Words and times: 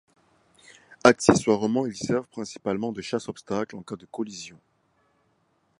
Accessoirement 1.03 1.85
ils 1.85 1.95
servent 1.95 2.25
principalement 2.25 2.91
de 2.91 3.03
chasse-obstacle 3.03 3.75
en 3.75 3.83
cas 3.83 3.97
de 3.97 4.07
collision. 4.07 4.57